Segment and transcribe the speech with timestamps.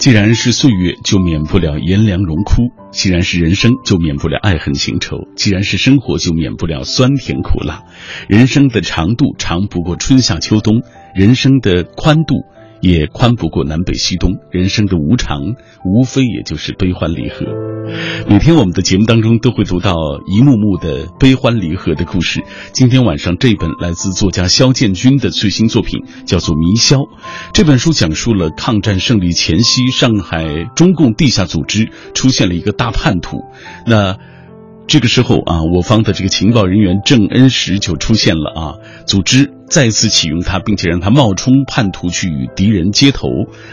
[0.00, 7.82] 既然是岁月，就免不了炎凉荣枯；既然是人生，就免不了爱恨情仇；既然是生活，就免不了酸甜苦辣。
[8.26, 10.80] 人生的长度长不过春夏秋冬，
[11.14, 12.46] 人生的宽度。
[12.80, 15.54] 也宽不过南北西东，人生的无常，
[15.84, 17.46] 无非也就是悲欢离合。
[18.28, 19.94] 每天我们的节目当中都会读到
[20.26, 22.42] 一幕幕的悲欢离合的故事。
[22.72, 26.98] 今天晚上这本来自作家肖建军的最新作品叫做《迷消》，
[27.52, 33.44] 这本书讲述了抗战胜利前夕，上海中共地下组织出现了一个大叛徒。
[33.86, 34.16] 那。
[34.90, 38.74] 这个时候啊，我方的这个情报人员郑恩石就出现了啊，
[39.06, 43.28] 组织再次启用他，并且让他冒充叛徒去与敌人接头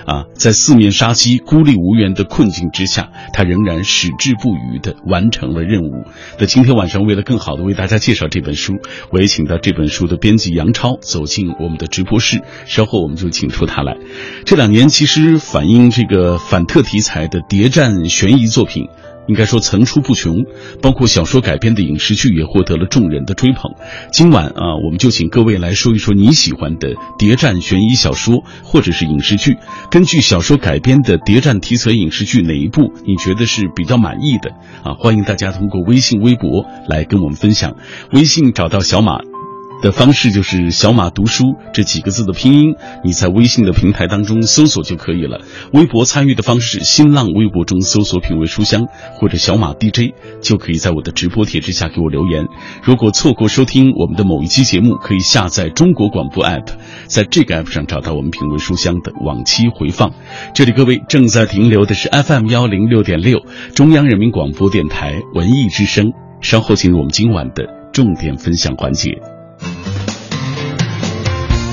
[0.06, 6.06] 啊，在四面杀机、孤立无援的困境之下，他仍然矢志不渝地完成了任务。
[6.38, 8.74] 那今天晚上，为了更好的为大家介绍这本书，
[9.10, 13.98] 我也请到这本书的编辑杨超走进我们的直播室，稍后我们就请出他来。
[14.46, 18.88] 这两年其实反映这个反特题材的谍战悬疑作品。
[19.28, 20.46] 应该说层出不穷，
[20.82, 23.72] 包括小说改编的影视剧也获得了众人的追捧。
[24.12, 29.58] 今晚啊，我们就请各位来说一说你喜欢的谍战悬疑小说或者是影视剧。
[29.92, 34.52] 根据小说改编的谍战题材影视剧哪一部你觉得是比较满意的
[34.84, 34.96] 啊？
[34.98, 37.76] 欢迎大家通过微信、微博来跟我们分享。
[38.12, 39.37] 微信找到小马。
[39.84, 45.42] 的方式就是“小马读书”这几个字的拼音，你在微信的平台当中搜索就可以了。
[45.72, 52.48] 微博参与的方式，新浪微博中搜索“品味书香”或者“小马 DJ”，就可以在我的直播帖之下给我留言。
[52.84, 56.68] 如果错过收听我们的某一期节目，可以下载中国广播 app，
[57.06, 60.12] 在这个 app 上找到我们“品味书香”的往期回放。
[60.56, 63.42] 这里各位正在停留的是 FM 幺零六点六，
[63.76, 66.14] 中央人民广播电台文艺之声。
[66.42, 69.37] 稍后进入我们今晚的重点分享环节。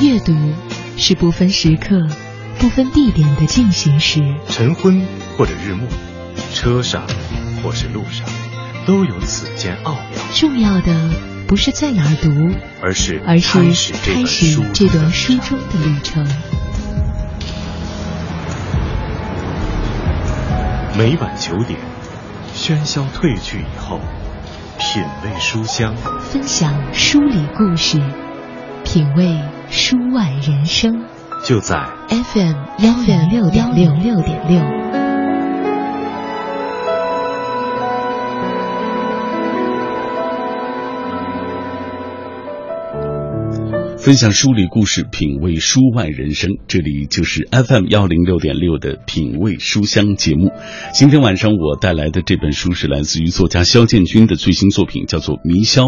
[0.01, 0.35] 阅读
[0.97, 2.07] 是不分时刻、
[2.59, 4.21] 不分地点的进行时。
[4.49, 5.07] 晨昏
[5.37, 5.87] 或者日暮，
[6.53, 7.03] 车上
[7.63, 8.27] 或是路上，
[8.87, 10.21] 都有此间奥妙。
[10.35, 11.11] 重要的
[11.47, 12.31] 不是在哪儿读，
[12.83, 16.27] 而是而是开始这段书中的旅程。
[20.99, 21.79] 每晚九点，
[22.55, 24.01] 喧嚣褪去以后，
[24.79, 28.01] 品味书香，分享书里故事，
[28.85, 29.39] 品味。
[29.71, 31.05] 书外人生，
[31.45, 31.77] 就在
[32.09, 35.04] FM 幺零六点六六点六。
[44.05, 46.59] 分享书里故事，品味书外人生。
[46.69, 50.53] 这里就是 FM 幺零六点六的品味书香节目。
[50.93, 55.85] 今天晚上我带来的这本书是来自于作家肖建军的最新作品，叫做《迷消》。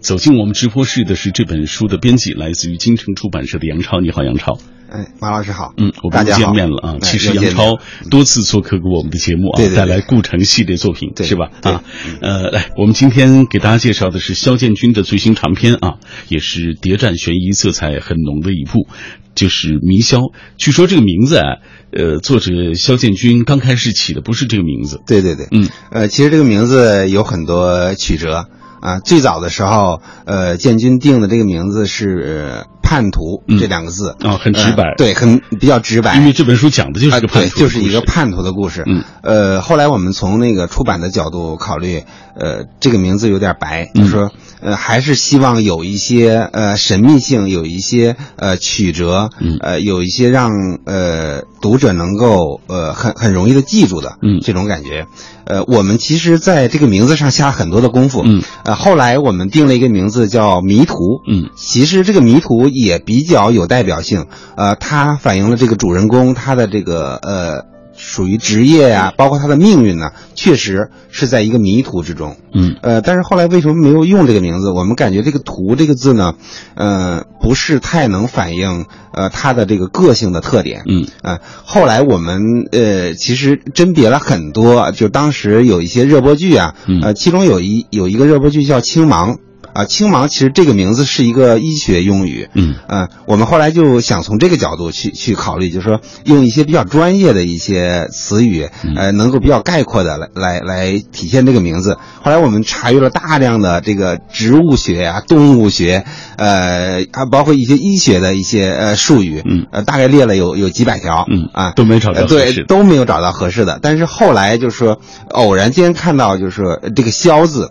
[0.00, 4.00] 走进我们直播室的是这本书的编辑，来自于京城出版社的杨超。
[4.00, 4.58] 你好，杨超。
[4.90, 6.96] 哎，马老师好，嗯，我们见面了啊。
[7.00, 7.78] 其实杨超
[8.10, 11.50] 多次做客过我们的节目啊，带来顾城系列作品，是吧？
[11.62, 11.84] 啊，
[12.20, 18.88] 呃，来，我们今天给大家介绍的是肖建军的最新长篇啊，也是谍战悬疑色彩很浓的一部，
[19.34, 20.18] 就是《迷消》。
[20.56, 21.44] 据说这个名字啊，
[21.92, 28.48] 呃，作者肖建军刚开始起的不是这个名字，对对对，嗯，呃，其实这个名字有很多曲折
[28.80, 28.98] 啊。
[29.00, 32.64] 最早的时候，呃，建军定的这个名字是。
[32.82, 36.16] 叛徒这两个字啊，很直白，对，很比较直白。
[36.16, 38.82] 因为这本书讲的就是个叛徒，就是一个叛徒的故事。
[38.84, 42.02] 嗯，呃，后来我们从那个出版的角度考虑，
[42.34, 50.50] 呃，这个名字有点白，就是说，呃，还是希望有一些呃神秘性，有一些呃曲折，呃，有一些让
[50.84, 55.06] 呃读者能够呃很很容易的记住的，嗯，这种感觉。
[55.44, 60.96] 呃，我们其实在这个名字上下了很多的功夫，嗯，呃，后来我们定了一个名字叫迷途，
[61.28, 64.26] 嗯，其实这个迷途也比较有代表性，
[64.56, 67.69] 呃，它反映了这个主人公他的这个呃。
[68.00, 72.38] 属于职业呀，包括他的命运呢，确实是在一个迷途之中。
[72.52, 74.70] 嗯，呃，但是后来为什么没有用这个名字？
[74.70, 76.34] 我们感觉这个“途”这个字呢，
[76.74, 80.82] 呃，不是太能反映呃他的这个个性的特点。
[80.88, 82.40] 嗯，呃，后来我们
[82.72, 89.34] 呃其实甄别了很多，就当时有一些热播剧啊，呃，其中有一有一个热播剧叫《青盲》。
[89.72, 101.98] 啊，青盲其实这个名字是一个医学用语，嗯，呃，我们后来就想从这个角度去去考虑，就是说用一些比较专业的一些词语，呃，能够比较概括的来来来体现这个名字。
[102.22, 106.04] 后来我们查阅了大量的这个植物学啊、动物学，
[106.36, 113.78] 呃，还包括一些医学的一些呃术语，嗯，呃，大概列了有有几百条，嗯啊，都没找到，对，都没有找到合适的。
[113.80, 115.00] 但是后来就是说，
[115.30, 117.70] 偶然间看到就是说这个“肖”字。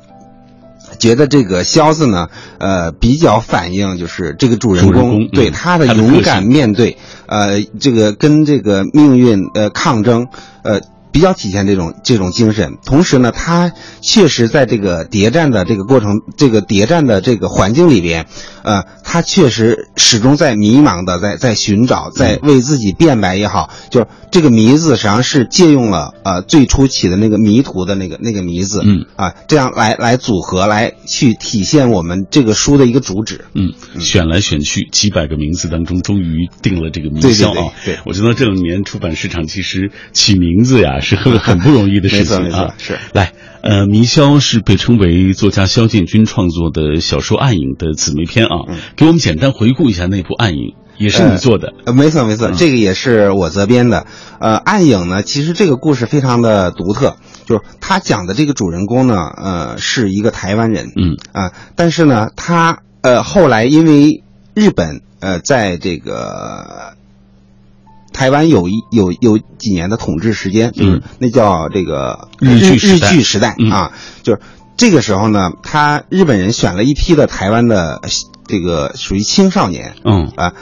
[0.98, 6.98] 觉得这个“肖”字呢，呃，比较反映就是这个主人公对他的勇敢面对，
[7.28, 10.28] 呃，这个跟这个命运呃抗争，
[10.64, 10.82] 呃。
[11.12, 13.72] 比较体现这种这种精神，同时呢，他
[14.02, 18.28] 确实在这个谍战的这个过程，这个谍战的这个环境里边，
[18.64, 29.06] 呃，他确实始终在迷茫的，在在寻找，在为自己辩白也好，就是这个迷字实际上是借用了呃最初起的那个迷途的那个那个迷字，嗯。
[29.16, 37.74] 啊，这样来来组合来去体现我们这个书的一个主旨，嗯，选来选去几百个名字当中，终于定了这个迷对对霄啊。
[37.84, 38.00] 对对。
[38.06, 42.40] 我觉得这两年出版市场其实起名字呀是很很不容易的 事情啊。
[42.40, 50.60] 没错没错是来，呃，迷霄是被称为作家萧建军创作的小说《暗影》的姊妹篇啊，嗯给我们简单回顾一下那部《暗影》，
[50.98, 51.74] 也是你做的。
[51.86, 54.06] 呃，没错没错，嗯这个也是我责编的。
[54.40, 64.24] 呃，暗影呢，其实这个故事非常的独特，就是他讲的这个主人公呢，呃，是一个台湾人，嗯啊、但是呢，他呃后来因为
[64.54, 66.94] 日本呃在这个
[68.12, 73.92] 台湾有一有有几年的统治时间，就是嗯那叫这个日日代据时代嗯啊，
[74.24, 74.42] 就是
[74.78, 78.02] 这个时候呢，他日本人选了一批的台湾的
[78.48, 80.54] 这个属于青少年，嗯啊，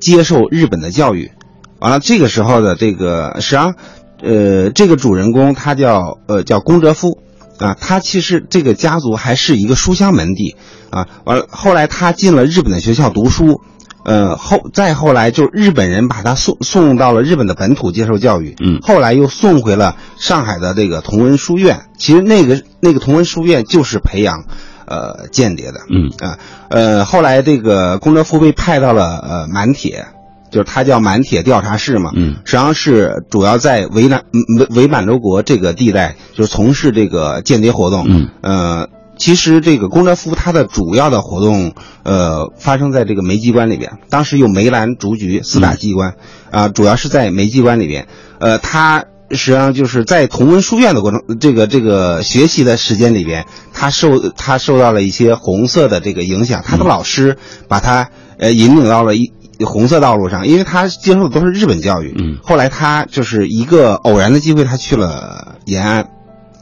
[0.00, 1.30] 接受日本的教育。
[1.78, 3.74] 完了，这个时候的这个实际上，
[4.22, 7.18] 呃，这个主人公他叫呃叫宫哲夫
[7.58, 10.56] 啊，他其实这个家族还是一个书香门第
[10.88, 11.06] 啊。
[11.24, 13.60] 完了，后来他进了日本的学校读书，
[14.06, 18.78] 呃后再后来就日本人把他送送到了日本的本土接受教育，嗯。
[18.80, 21.80] 后来又送回了上海的这个同文书院。
[21.98, 24.44] 其实那个那个同文书院就是培养
[24.86, 26.08] 呃间谍的，嗯。
[26.20, 26.38] 啊，
[26.68, 30.06] 呃，后来这个宫哲夫被派到了呃满铁，
[30.52, 32.36] 就是他叫满铁调查室嘛，嗯。
[32.44, 34.22] 实际上是主要在伪满
[34.60, 38.88] 伪伪满洲国这个地带，就是从事这个间谍活动，嗯，呃。
[39.18, 41.72] 其实这个宫哲夫他的主要的活动，
[42.02, 43.98] 呃，发生在这个梅机关里边。
[44.10, 46.14] 当时有梅兰竹菊四大机关，
[46.50, 48.06] 啊、主要是在梅机关里边。
[48.38, 57.36] 呃，他实际上就是在同文书院的过程，这个这个学习的时间里边，他受他受到了一些红色的这个影响，他的老师
[57.68, 59.32] 把他呃引领到了一
[59.64, 62.14] 红色道路上，因为他接受的都是日本教育。
[62.18, 66.10] 嗯后来他就是一个偶然的机会，他去了延安，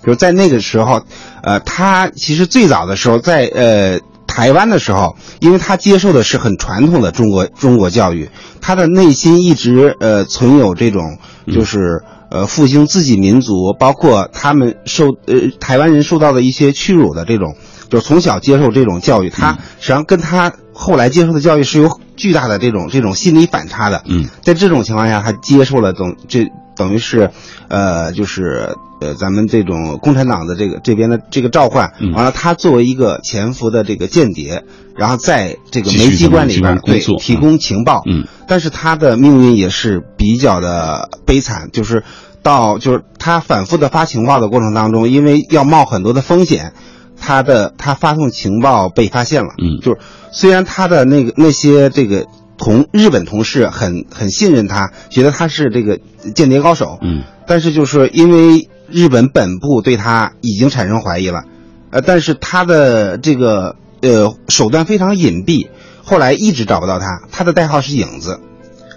[0.04, 1.02] 就是在那个时候，
[1.42, 4.00] 呃，他其实最早的时候在呃。
[4.26, 8.30] 台湾的时候，因为他接受的是很传统的中国中国教育，
[8.60, 11.18] 他的内心一直呃存有这种
[11.54, 12.02] 就是
[12.32, 17.54] 呃复兴自己民族，包括他们受呃台湾人受到的一些屈辱的这种，
[17.90, 24.02] 就是从小接受这种教育，他实际上跟他后来接受的教育是有巨大的这种这种心理反差的。
[24.06, 27.30] 嗯在这种情况下，他接受了这种这等于是，
[27.68, 32.12] 呃，就是呃咱们这种共产党的这个这边的这个召唤，嗯。
[32.12, 34.64] 完了他作为一个潜伏的这个间谍，
[34.96, 38.26] 然后在这个继续煤机关里边对提供情报，嗯。
[38.46, 42.04] 但是他的命运也是比较的悲惨，就是
[42.42, 46.72] 到就是他反复的发情报的过程当中，因为要冒很多的风险，
[47.20, 49.80] 他的他发送情报被发现了，嗯。
[49.80, 49.98] 就是
[50.32, 52.26] 虽然他的那个那些这个
[52.56, 55.98] 同日本同事很很信任他，觉得他是这个
[56.34, 61.44] 间谍高手，嗯但是就是因为日本本部对他已经产生怀疑了，
[61.90, 65.68] 呃，但是他的这个呃手段非常隐蔽，
[66.02, 68.40] 后来一直找不到他，他的代号是影子。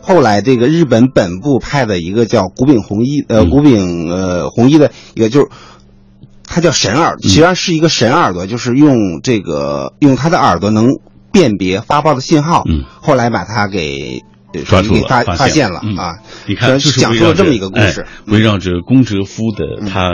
[0.01, 5.47] 后来这个日本本部派的一个叫古丙弘一，呃，嗯古丙呃弘一的一个就是。
[6.49, 10.87] 他叫神耳，实际上是一个神耳朵，就是用这个用他的耳朵能
[11.37, 12.63] 辨别发报的信号。
[12.65, 16.19] 嗯，后来把它给呃抓住了，给发现了嗯啊。
[16.45, 18.07] 你看，就是讲围绕着述了这么一个故事哎。
[18.27, 20.09] 围绕着龚哲夫的他，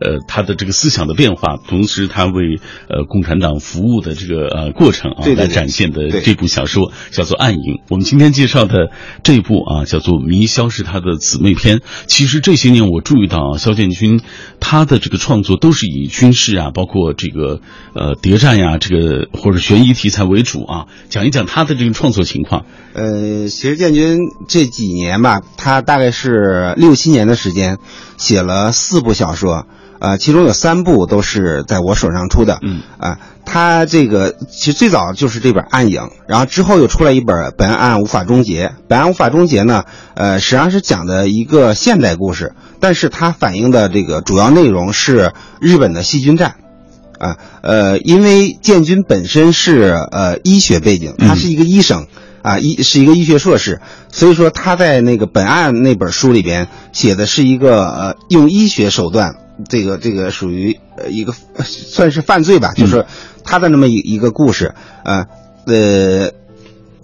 [0.00, 7.58] 呃，他的这个思想的变化，同时他为呃共产党服务的这个呃过程啊，来展现的这部小说叫做《暗影》。
[7.90, 8.90] 我们今天介绍的
[9.22, 11.80] 这部啊，叫做《迷霄》，是他的姊妹篇。
[12.06, 14.20] 其实这些年我注意到啊，萧剑军
[14.60, 17.60] 他的这个创作都是以军事啊，包括这个
[17.94, 22.64] 呃谍战呀、这个或者悬疑题材为主啊，讲一讲他的这个创作情况。
[22.94, 27.78] 呃，其实建军这几年吧，他大概是六七年的时间，
[28.16, 29.66] 写了四部小说，
[29.98, 38.68] 呃，其中有三部都是在我手上出的，嗯，啊、他这个其实最早就是这本《暗影》，然后之后又出来一本《本案无法终结》。
[38.88, 46.56] 《本案无法终结》呢，呃，实际上是讲的一个现代故事，但是它反映的这个主要内容是日本的细菌战。
[47.16, 52.08] 啊，呃，因为建军本身是呃医学背景，他是一个医生，
[52.44, 53.80] 啊，医是一个医学硕士，
[54.12, 59.34] 所以说他在那个本案那本书里边写的是一个呃用医学手段，
[59.68, 63.06] 这个这个属于呃一个呃算是犯罪吧，就是
[63.42, 64.74] 他的那么一一个故事，
[65.04, 65.24] 呃
[65.66, 66.30] 呃。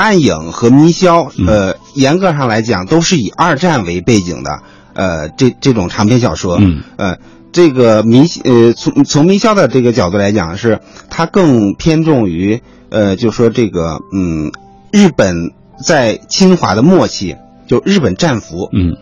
[0.02, 4.62] 暗影和迷霄，呃，严格上来讲都是以二战为背景的，
[4.94, 7.18] 呃，这这种长篇小说，嗯，呃，
[7.52, 10.80] 这个迷，呃，从从迷霄的这个角度来讲，是
[11.10, 14.50] 它更偏重于，呃，就说这个，嗯，
[14.90, 15.52] 日本
[15.84, 18.96] 在侵华的末期，就日本战俘，嗯，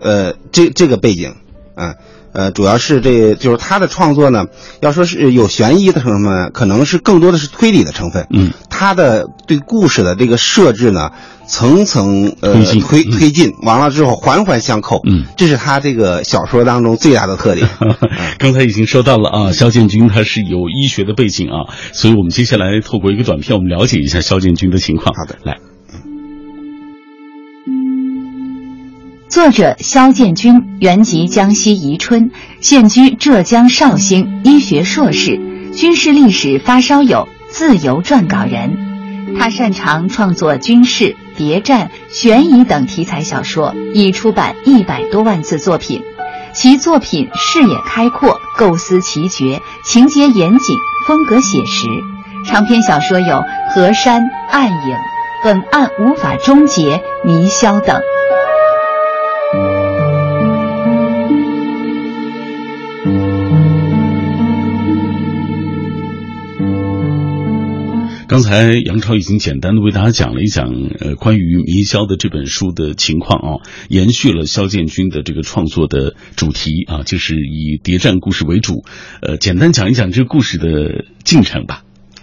[0.00, 1.34] 呃，这这个背景，
[1.74, 1.94] 啊。
[2.34, 4.46] 呃，主要是这就是他的创作呢，
[4.80, 8.26] 要说是有悬疑的成分，可能是更多的是推理的成分。
[8.30, 11.12] 嗯，他的对故事的这个设置呢，
[11.52, 15.02] 层层呃推推进，完了之后环环相扣。
[15.06, 17.68] 嗯，这是他这个小说当中最大的特点。
[18.40, 25.14] 刚才已经说到了啊，肖建军他是有医学的背景啊，所以我们接下来透过一个短片，我们了解一下肖建军的情况。
[25.14, 25.58] 好的，来。
[29.28, 32.30] 作者肖建军，原籍江西宜春，
[32.62, 35.38] 现居浙江绍兴，医学硕士，
[35.74, 38.90] 军事历史发烧友，自由撰稿人。
[39.38, 46.02] 他擅长创作军事、谍战、悬疑等题材小说，已出版一百多万字作品。
[46.54, 50.76] 其作品视野开阔，构思奇绝，情节严谨，
[51.08, 51.86] 风格写实。
[52.46, 53.36] 长篇小说有
[53.74, 54.72] 《河山》《暗影》
[55.44, 58.00] 《本案无法终结》《迷霄》等。
[68.32, 73.60] 刚才杨超已经简单的为大家讲了一讲，呃，关于《迷霄》的这本书的情况啊，
[73.90, 78.84] 延续了肖建军的这个创作的主题啊，就是以谍战故事为主，
[79.20, 81.82] 呃，简单讲一讲这个故事的进程吧。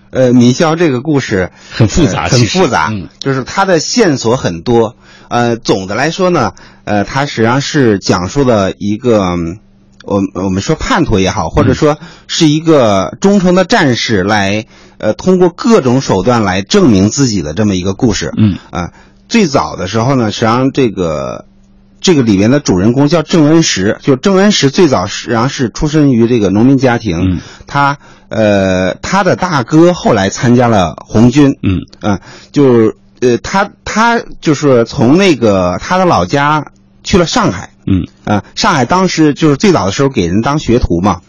[0.10, 4.96] 呃，《迷霄》这个故事很复杂，很复杂，嗯，就是它的线索很多。
[5.28, 6.54] 呃，总的来说呢，
[6.86, 9.36] 呃，它实际上是讲述了一个。
[10.10, 14.66] 我我们说叛徒也好，或者说是一个忠诚的战士来，
[14.98, 18.34] 呃，通过各种手段来证明自己的这么一个故事。
[18.36, 18.92] 嗯啊，
[19.28, 21.46] 最早的时候呢，实际上这个
[22.02, 27.36] 这个里面的主人公叫郑恩石，就郑恩石最早实际上是出身于这个农民家庭。
[27.36, 28.00] 嗯，他
[28.30, 31.56] 呃他的大哥后来参加了红军。
[31.62, 32.20] 嗯啊，
[32.52, 36.66] 就呃他他就是从那个他的老家
[37.04, 37.70] 去了上海。
[37.90, 38.06] 嗯。
[38.24, 41.22] 啊，上海当时就是最早的时候给人当学徒嘛，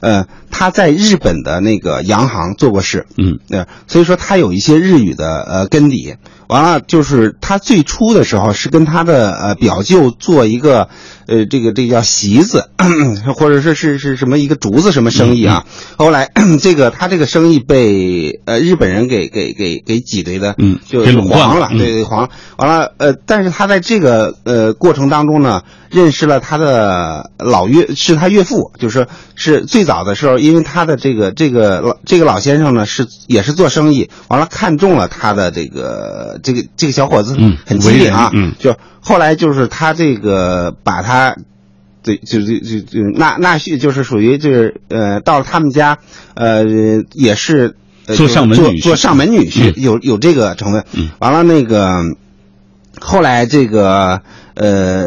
[0.00, 6.16] 呃，他在日本的那个洋行做过事，嗯，呃，所以说他有一些日语的呃根底。
[6.48, 10.88] 完了，就是他最初的时候是跟他的呃表舅做一个
[11.26, 12.70] 呃这个这个叫席子，
[13.34, 15.64] 或者是是是什么一个竹子什么生意啊。
[15.96, 16.30] 后来
[16.62, 22.30] 这个他这个生意被呃日本人给给给给挤兑的，嗯，就给垄断了，对对黄。
[22.58, 41.36] 完了，呃，但是他在这个呃过程当中呢，认识了他的老岳，是他岳父，就是是最早的时候，因为他的这个这个老这个老先生呢是也是做生意，完了看中了他的这个这个这个小伙子，嗯，很机灵啊，嗯，就后来就是他这个把他。
[42.02, 45.98] 对，就就就就纳纳婿，就是属于就是呃，到了他们家，
[46.34, 46.64] 呃，
[47.14, 47.74] 也是
[48.04, 50.84] 做上门女婿，做上门女婿，有有这个成分。
[50.92, 51.90] 嗯，完了那个，
[53.00, 54.22] 后来这个
[54.54, 55.06] 呃，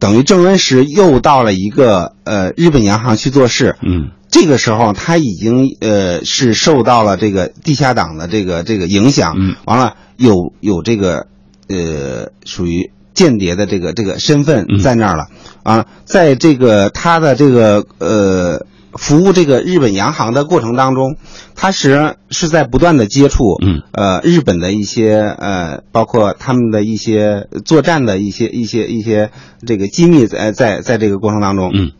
[0.00, 3.76] 等于郑恩石又到了一个呃日本洋行去做事。
[3.82, 9.34] 嗯，这个时候他已经呃是受到了这个地下党的这个这个影响。
[9.38, 11.26] 嗯，完了有有这个
[11.68, 12.90] 呃属于。
[13.16, 15.28] 间谍的这个这个身份在那儿了，
[15.62, 21.16] 啊，在这个他的这个呃服务这个日本洋行的过程当中，
[21.54, 29.30] 他实际上是在不断的接触，嗯，呃，日本的一些呃，包括他们的一些作战的一些一些一些
[29.66, 31.92] 这个机密在在在这个过程当中，嗯，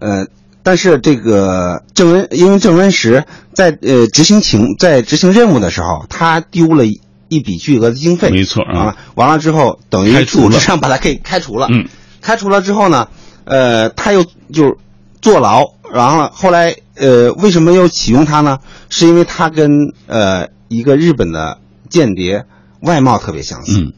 [0.00, 0.26] 呃，
[0.62, 3.24] 但是这个郑恩因为郑恩石
[3.54, 6.84] 在呃执行情在执行任务的时候，他丢了。
[7.30, 11.86] 一笔巨额的经费，没错啊，完了之后等于组织上把他给开除了，嗯，
[12.22, 13.08] 开除了之后呢，
[13.44, 14.78] 呃，他又就
[15.20, 15.62] 坐牢，
[15.92, 18.60] 然后后来呃，为什么又启用他呢？
[18.88, 21.58] 是因为他跟呃一个日本的
[21.90, 22.46] 间谍
[22.80, 23.92] 外貌特别相似，嗯，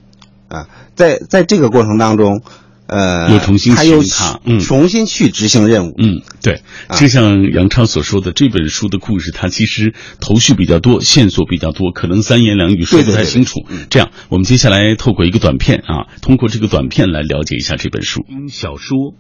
[0.48, 2.42] 啊，在在这个过程当中。
[2.90, 4.02] 呃，又重新他又
[4.44, 5.94] 嗯，重新去执行任务。
[5.96, 6.62] 嗯，对，
[6.96, 13.60] 就像杨超所说的，这本书的故事，它其实头绪比较多，线索比较多，可能三言两语说不太清楚。
[13.90, 18.24] 这样，我们接下来透过一个短片啊，通过这个短片来了解一下这本书。
[18.48, 18.98] 小说《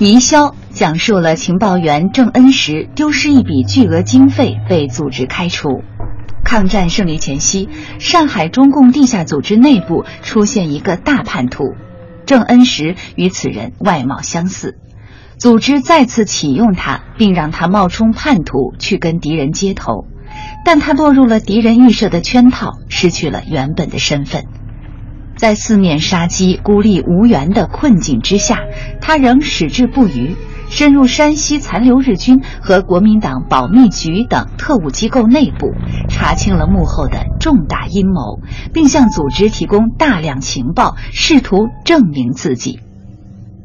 [0.00, 5.68] 迷霄》讲述了情报员郑恩石丢失一笔巨额经费，被组织开除。
[6.46, 11.74] 抗战胜利前夕，上海中共地下组织内部出现一个大叛徒，
[12.24, 14.78] 郑恩石与此人外貌相似，
[15.38, 20.06] 组织再次启用他，并让他冒充叛徒去跟敌人接头。
[20.64, 24.44] 但他落入了敌人预设的圈套，失去了原本的身份。
[25.36, 28.60] 在四面杀机、孤立无援的困境之下，
[29.00, 30.36] 他仍矢志不渝，
[30.68, 35.72] 深入山西残留日军和国民党保密局等特务机构内部，
[36.08, 38.40] 查清了幕后的重大阴谋，
[38.74, 42.80] 并向组织提供大量情报，试图证明自己。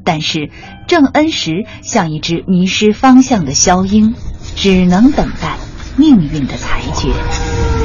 [0.03, 0.49] 但是，
[0.87, 4.15] 郑恩石像一只迷失方向的枭鹰，
[4.55, 5.57] 只能等待
[5.97, 7.80] 命运的裁决。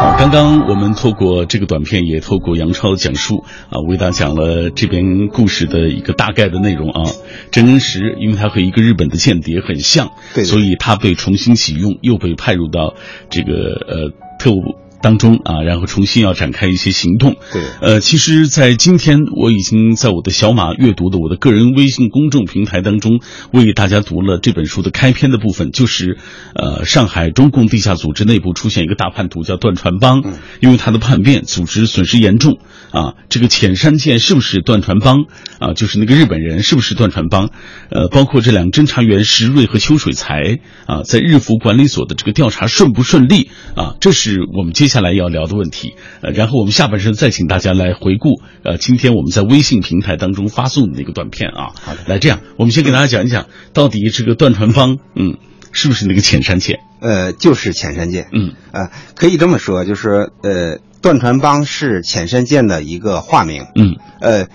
[0.00, 7.10] 好，刚刚我们透过这个短片，也透过杨超讲述啊，为大家讲了这边故事的一个大概的内容啊。
[7.50, 12.94] 真真实，因为他和一个日本的间谍很像，对所以他被重新启用，又被派入到
[13.28, 14.76] 这个呃特务。
[15.02, 17.36] 当中啊，然后重新要展开一些行动。
[17.52, 23.20] 对，呃，其实，在今天我已经在我的小马阅读的我的个人微信公众平台当中，
[23.52, 26.18] 为大家读了这本书的开篇的部分，就是
[26.54, 30.22] 呃，上海中共地下组织内部出现一个大叛徒叫段传邦，
[30.60, 32.58] 因为他的叛变，组织损失严重
[32.90, 33.14] 啊。
[33.28, 35.24] 这个浅山健是不是段传邦
[35.58, 35.72] 啊？
[35.72, 37.50] 就是那个日本人是不是段传邦？
[37.90, 43.94] 呃，包括这两个侦查员石瑞和邱水才啊，在日服管理所的这个调查顺不顺利啊？
[44.00, 45.94] 这是我们接下来要聊的问题。
[46.20, 51.72] 呃，然后我们下半身再请大家来回顾呃，今天我们在微信平台当中发送的那个短片啊。
[51.80, 55.38] 好的来这样，我们先给大家讲一讲，到底这个段传邦，嗯，
[55.72, 56.80] 是不是那个浅山剑？
[57.00, 58.28] 呃，就是浅山剑。
[58.30, 63.64] 嗯呃，可以这么说，就是呃，段传邦是浅山剑的一个化名。
[63.74, 64.48] 嗯呃，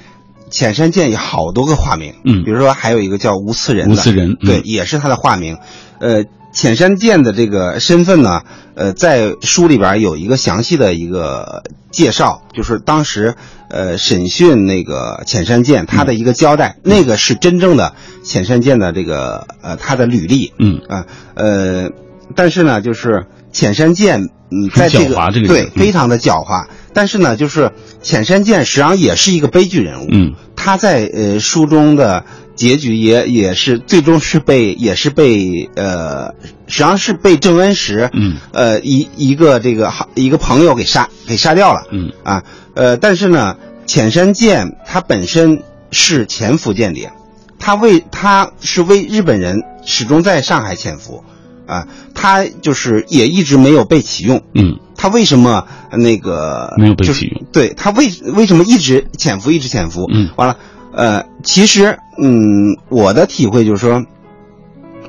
[0.51, 2.13] 浅山剑有好多个化名。
[2.23, 3.93] 嗯比如说还有一个叫吴次仁的。
[3.93, 5.57] 吴次仁嗯对，也是他的化名。
[5.99, 6.25] 呃，
[6.55, 8.41] 浅山健的这个身份呢，
[8.75, 13.35] 呃，在书里边有一个详细的一个介绍，就是当时
[13.69, 17.93] 呃审讯那个浅山健他的一个交代，那个是真正的
[18.23, 20.53] 浅山健的这个呃他的履历。
[20.57, 21.89] 嗯啊，呃，
[22.35, 26.67] 但是呢，就是浅山健，嗯，在这个狡猾这个对嗯非常的狡猾。
[26.93, 30.07] 但是呢，就是浅山健实际上也是一个悲剧人物。
[30.09, 36.33] 嗯他在呃书中的结局也也是最终是被也是被呃
[36.67, 41.83] 实际上是被郑恩石嗯呃一一个这个好一个朋友给杀给杀掉了。
[41.91, 47.11] 嗯啊，呃，但是呢，浅山健他本身是潜伏间谍，
[47.59, 51.23] 他为他是为日本人始终在上海潜伏，
[51.67, 54.41] 啊，他就是也一直没有被启用。
[54.53, 60.09] 嗯他为什么那个没有被就是启用对他为为什么一直潜伏，一直潜伏？
[60.11, 60.57] 嗯完了，
[60.95, 64.05] 呃，其实，嗯，我的体会就是说，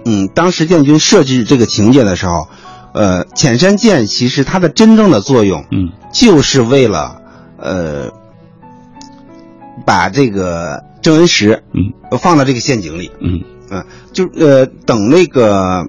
[0.05, 2.49] 嗯，当时建军设置这个情节的时候，
[2.93, 5.93] 呃，浅山健其实它的真正的作用，嗯。
[6.13, 7.21] 就是为了，
[7.59, 8.11] 呃，
[9.85, 13.45] 把这个郑恩石，嗯，放到这个陷阱里，嗯。
[13.71, 15.89] 嗯、就呃，等那个，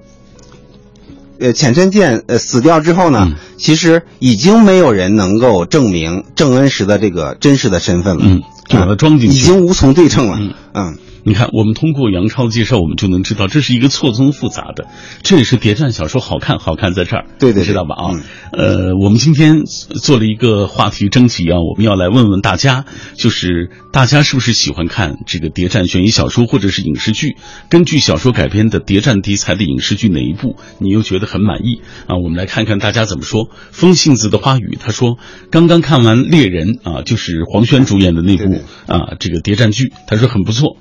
[1.38, 3.36] 呃，浅山健呃死掉之后呢，嗯。
[3.56, 9.36] 其实已经没有人能够证明郑恩石的这个真实的身份了，嗯，就把它装进去。
[9.36, 10.98] 已经无从对称了，嗯嗯
[11.28, 14.86] 你看，我们通过杨超的介绍，我们就能知道这是一个错综复杂的，
[15.22, 17.94] 这也是谍战小说好看，好看在这儿，对对对知道吧？
[17.96, 27.36] 啊嗯，呃，我们今天做了一个话题征集啊，我们要来问问大家，就是大家是不是喜欢看这个谍战悬疑小说或者是影视剧？
[27.68, 32.16] 根据小说改编的谍战题材的影视剧哪一部你又觉得很满意啊？
[32.16, 33.50] 我们来看看大家怎么说。
[33.70, 35.18] 风信子的花语他说，
[35.50, 40.78] 刚刚看完《猎人》啊，就是黄轩主演的那部啊这个谍战剧，他说很不错。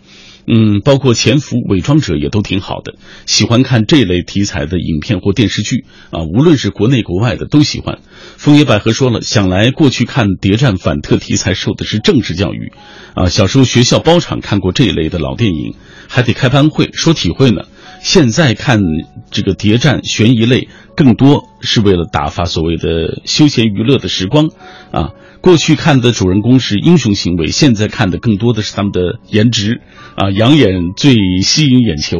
[0.47, 2.95] 嗯，包括潜伏、伪装者也都挺好的。
[3.25, 7.99] 喜欢看这类题材的影片或电视剧啊，无论是国内国外的都喜欢。
[8.37, 12.71] 枫叶百合说了，想来过去看谍战反特题材受的是政治教育，
[13.13, 15.75] 啊，小时候学校包场看过这一类的老电影，
[16.07, 17.63] 还得开班会说体会呢。
[18.01, 18.79] 现在看
[19.37, 24.49] 这个谍战悬疑类，更多是为了打发所谓的休闲娱乐的时光，
[24.91, 25.11] 啊。
[25.41, 29.81] 过去看的主人公是英雄行为，现在看的更多的是他们的颜值，
[30.15, 32.17] 啊，养眼最吸引眼球。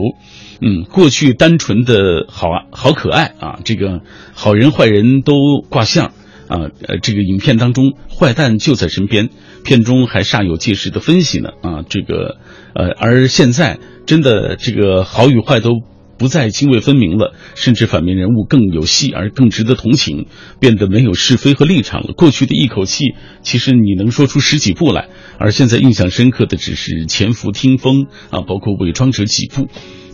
[0.62, 4.01] 嗯，过去单纯的好啊，好可爱啊，这个
[4.36, 5.34] 好人坏人都
[5.67, 6.13] 挂相
[6.47, 9.30] 啊，呃，这个影片当中坏蛋就在身边，
[9.63, 12.38] 片中还煞有介事的分析呢啊，这个
[12.75, 15.71] 呃，而现在真的这个好与坏都。
[16.17, 20.27] 不再泾渭分明了，甚至反面人物更有戏而更值得同情，
[20.60, 22.13] 变得没有是非和立场了。
[22.13, 29.67] 过去的一口气，其实你能说出十几部来，而现在印象深刻的只是《潜伏听风》啊，包括《伪装者》几部，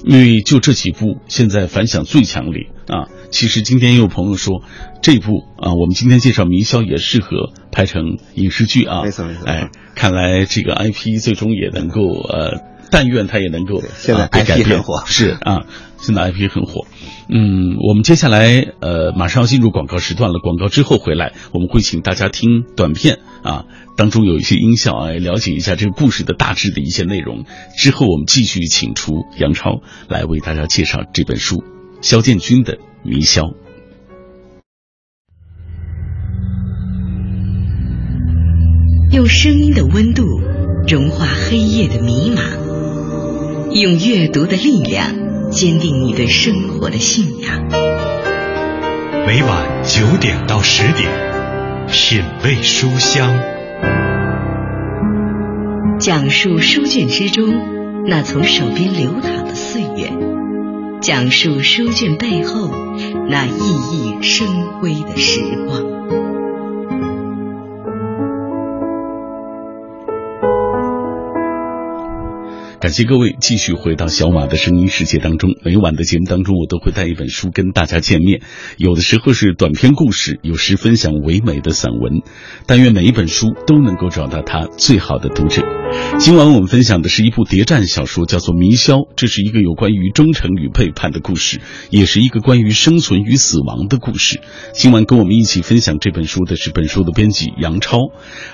[0.04, 3.08] 因为就这几部现在反响最强烈啊。
[3.32, 4.62] 其实今天也有朋友说，
[5.02, 9.04] 这部啊，我们今天介绍《明宵》也适合拍成影视剧啊。
[9.04, 12.74] 没错没错哎，看来这个 IP 最终也能够呃。
[12.92, 15.66] 但愿它也能够现在 IP 变火，是啊，
[16.04, 16.86] 现在 IP 很火。
[17.30, 23.66] 嗯，我们接下来呃马上要进入广告时段了，广告之后回来，我们会请大家听短片啊，
[23.98, 27.46] 当中有一些音效啊，了解一下这个故事的大致的一些内容。
[27.78, 31.64] 之后我们继续请出杨超来为大家介绍这本书，
[32.02, 33.42] 肖建军的《迷霄》。
[39.12, 40.24] 用声音的温度
[40.88, 42.42] 融化黑夜的迷茫，
[43.72, 45.23] 用阅读的力量
[45.54, 47.64] 坚定你对生活的信仰。
[49.28, 51.08] 每晚九点到十点，
[51.88, 53.32] 品味书香，
[56.00, 57.54] 讲述书卷之中
[58.08, 60.12] 那从手边流淌的岁月，
[61.02, 62.72] 讲述书卷背后
[63.30, 63.60] 那熠
[63.92, 64.48] 熠生
[64.82, 65.93] 辉的时光。
[72.84, 75.52] 感谢各位继续回到小马的声音世界当中。
[75.64, 78.42] 每晚的节目当中，我都会带一本书跟大家见面，
[78.76, 82.24] 有的时候是短篇故事，有时分享唯美的散文。
[82.68, 85.64] 但愿每一本书都能够找到它最好的读者。
[86.20, 94.40] 今晚我们分享的是一部谍战小说，叫做《迷霄》，这是一个有关于忠诚与背叛的故事，也是一个关于生存与死亡的故事。
[94.74, 97.98] 今晚跟我们一起分享这本书的是本书的编辑杨超。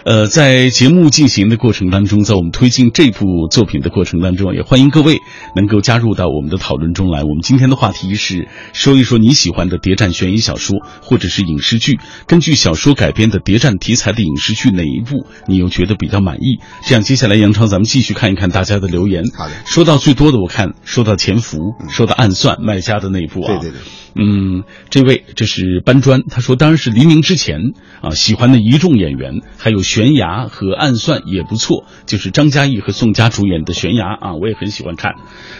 [0.04, 5.18] 呃，在节目进行的过程当中，在我们推进这部作品的过程当中，也欢迎各位
[5.56, 7.24] 能够加入到我们的讨论中来。
[7.24, 16.60] 我们今天的话题是说一说你喜欢的谍战悬疑小说或者是影视剧，根据小说改编的谍战题材的影视剧哪一部你又觉得比较满意？
[16.88, 17.29] 这样接下来。
[17.30, 19.24] 来，杨超，咱们继续看一看大家的留言。
[19.38, 23.48] 好的，说到最多的，我看说到潜伏，说到暗算卖家的那一部啊。
[23.48, 23.80] 对对对。
[24.16, 27.60] 嗯，这位这是搬砖，他说当然是黎明之前
[28.02, 35.14] 啊，喜欢的一众演员，还有悬崖和暗算也不错，就是张嘉译和宋佳主演的悬崖啊，我也很喜欢看。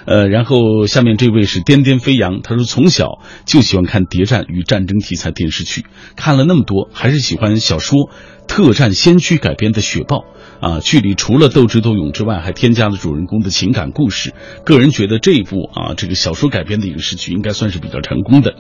[0.06, 8.10] 呃，然后下面这位是颠颠飞扬，他说从小就喜欢看谍战与战争题材电视剧，看了那么多，还是喜欢小说。
[8.48, 10.18] 特战先驱改编的《雪豹》
[10.60, 14.34] 啊，剧里除了斗智斗勇之外，还添加了主人公的情感故事。
[14.66, 18.56] 个人觉得这一部啊，这个小说改编的影视剧应该算是比较成功的。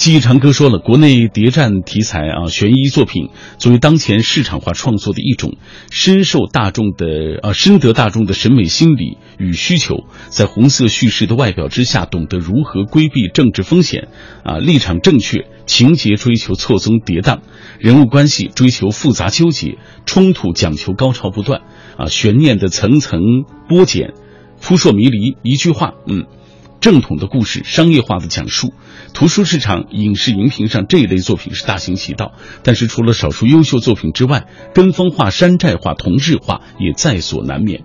[0.00, 5.58] 记忆长歌说了，国内谍战题材啊，悬疑作品作为当前市场化创作的一种，
[5.90, 10.04] 深受大众的啊，深得大众的审美心理与需求。
[10.30, 14.08] 在红色叙事的外表之下，懂得如何规避政治风险
[14.42, 17.40] 啊，立场正确，情节追求错综跌宕，
[17.78, 21.60] 人物关系追求复杂纠结，冲突讲求高潮不断
[21.98, 23.20] 啊，悬念的层层
[23.68, 24.14] 剥茧，
[24.62, 25.36] 扑朔迷离。
[25.42, 26.24] 一句话，嗯。
[26.80, 28.72] 正统的故事，商业化的讲述，
[29.12, 32.32] 图书市场、影视荧屏上这一类作品是大行其道。
[32.62, 37.82] 但是除了少数优秀作品之外，跟风化、山寨化、同质化也在所难免。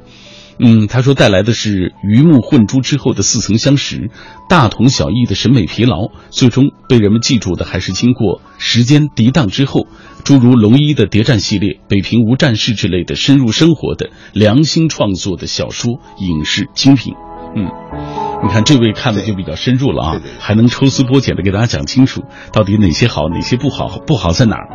[0.58, 4.10] 嗯，他说带来的是鱼目混珠之后的似曾相识，
[4.48, 9.88] 大同小异的审美疲劳，最终被人们记住的还是经过时间涤荡之后，
[10.24, 17.14] 诸如龙一的谍战系列、北平无战事之类的深入生活的良心创作的小说、影视精品。
[17.58, 18.15] 嗯。
[18.46, 24.70] 你看这位看的就比较深入了啊，还能抽丝剥茧的给大家讲清楚，到底哪些好，哪些不好，不好在哪儿？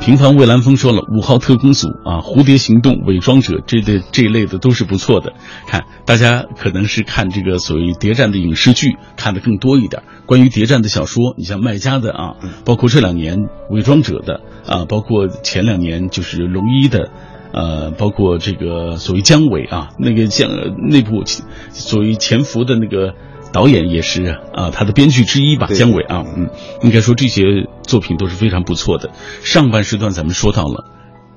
[0.00, 5.34] 平凡蔚蓝风说了，五号特工组啊，蝴蝶行动、伪装者这的这一类的都是不错的。
[5.68, 13.38] 看大家可能是看这个所谓谍战的影视剧看的更多一点，关于谍战的小说，你像麦家的啊，包括这两年
[13.70, 17.10] 伪装者的啊，包括前两年就是龙一的。
[17.52, 20.50] 呃，包括这个所谓姜伟啊，那个姜
[20.88, 21.24] 那部
[21.70, 23.14] 所谓潜伏的那个
[23.52, 26.48] 导演也是啊，他的编剧之一吧，姜伟啊，嗯，
[26.82, 27.42] 应该说这些
[27.82, 29.10] 作品都是非常不错的。
[29.42, 30.90] 上半时段咱们说到了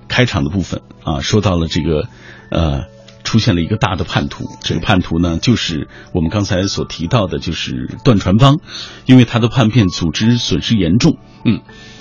[0.08, 2.08] 开场的部分啊，说到了这个
[2.50, 2.86] 呃，
[3.26, 8.60] 出现了一个大的叛徒，这个叛徒呢就是我们刚才所提到的，就是段传邦，
[9.06, 11.60] 因为他的叛变组织损失严重，嗯，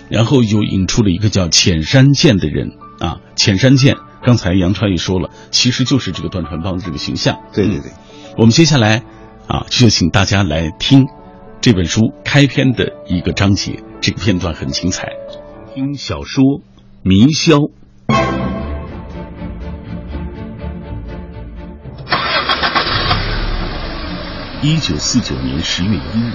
[0.08, 2.76] 然后又引出了一个叫浅山健的人。
[3.04, 7.40] 啊，浅山剑，刚才杨超也说了，其实就是这个段传芳的这个形象。
[7.52, 7.92] 对对对，
[8.38, 9.02] 我们接下来
[9.46, 11.04] 啊，就请大家来听
[11.60, 15.08] 这本书开篇的一个章节，这个片段很精彩。
[15.74, 16.42] 听小说
[17.02, 17.58] 《迷霄》。
[24.62, 26.32] 一九四九年十月一日，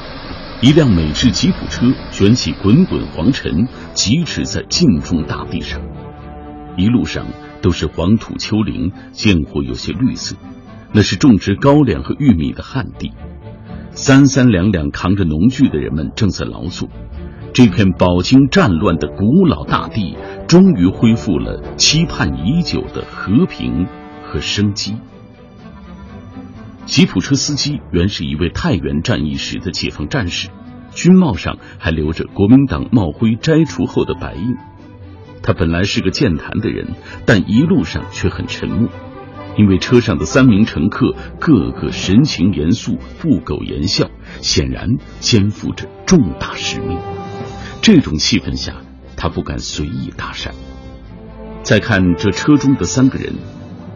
[0.61, 5.81] 一辆美制吉普车卷起滚滚黄尘，疾驰在晋中大地上。
[6.79, 7.25] 一路上
[7.61, 10.37] 都是黄土丘陵，见过有些绿色，
[10.93, 13.11] 那是种植高粱和玉米的旱地。
[13.91, 16.87] 三三两两扛着农具的人们正在劳作。
[17.51, 20.15] 这片饱经战乱的古老大地，
[20.47, 23.87] 终于恢复了期盼已久的和平
[24.23, 24.95] 和生机。
[26.85, 30.49] 吉普车司机原是一位太原战役时的解放战士，
[30.91, 34.55] 军帽上还留着国民党帽徽摘除后的白印。
[35.41, 38.89] 他本来是个健谈的人，但一路上却很沉默，
[39.57, 44.09] 因为车上的三名乘客个个神情严肃，不苟言笑，
[44.41, 46.99] 显然肩负着重大使命。
[47.81, 48.75] 这种气氛下，
[49.15, 50.51] 他不敢随意搭讪。
[51.63, 53.33] 再看这车中的三个人，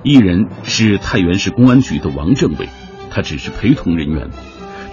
[0.03, 2.69] 一人是太原市公安局的王政委，
[3.11, 4.29] 他只是陪同人员；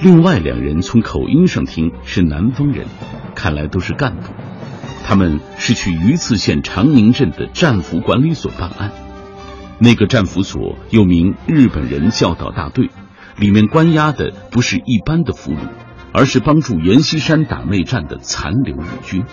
[0.02, 2.86] 另外两人从口音上听是南方人，
[3.34, 4.32] 看来都是干部。
[5.04, 8.92] 他们是去榆次县长宁镇的战俘管理所办案。
[9.78, 12.90] 那个战俘所又名日本人教导大队，
[13.36, 15.58] 里面关押的不是一般的俘虏，
[16.12, 19.24] 而是帮助阎锡山打内战的残留日军。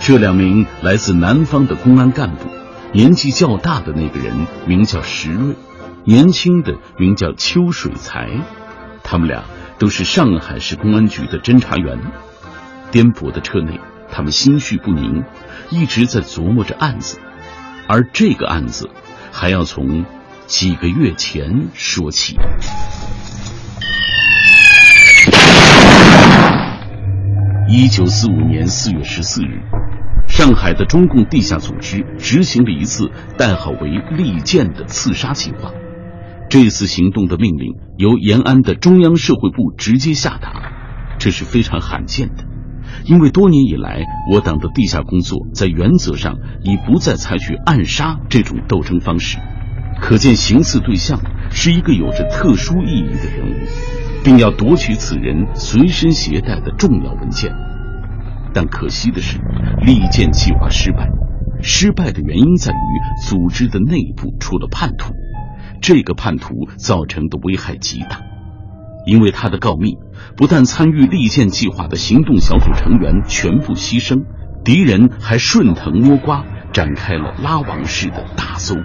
[0.00, 2.48] 这两名来自南方的公安干部，
[2.92, 5.54] 年纪较大的那个人名叫石瑞，
[6.04, 8.28] 年轻的名叫邱水才，
[9.04, 9.44] 他们俩
[9.78, 12.00] 都是上海市公安局的侦查员。
[12.90, 13.78] 颠簸的车内，
[14.12, 15.24] 他们心绪不宁，
[15.70, 17.18] 一直在琢磨着案子，
[17.86, 18.90] 而这个案子
[19.32, 20.04] 还要从
[20.46, 22.36] 几个月前说起。
[27.68, 29.60] 一九四五年四月十四日。
[30.28, 35.72] 上海的中共地下组织执行了一次代号为“利剑”的刺杀计划。
[36.48, 40.72] 这次行动的命令由延安的中央社会部直接下达，
[41.18, 42.44] 这是非常罕见的。
[43.04, 49.38] 因为多年以来，我党的地下工作在原则上已不再采取暗杀这种斗争方式，
[50.00, 53.54] 可见行刺对象是一个有着特殊意义的人物，
[54.22, 57.52] 并要夺取此人随身携带的重要文件。
[58.52, 59.38] 但可惜的是，
[59.82, 61.08] 利剑计划失败。
[61.62, 65.12] 失败的原因在于组织的内部出了叛徒，
[65.82, 68.29] 这个叛徒造成的危害极大。
[69.06, 69.96] 因为他的告密，
[70.36, 74.24] 不但参与利剑计划的行动小组成员全部牺牲，
[74.64, 78.80] 敌人还顺藤摸瓜，展开了拉网式的大搜捕。